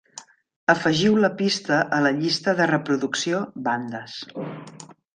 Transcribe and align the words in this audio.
Afegiu 0.73 1.19
la 1.25 1.29
pista 1.43 1.79
a 1.99 2.01
la 2.07 2.13
llista 2.23 2.57
de 2.63 2.69
reproducció 2.75 3.47
"Bandas". 3.71 4.21